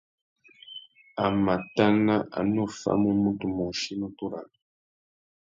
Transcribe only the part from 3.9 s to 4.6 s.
nutu râā.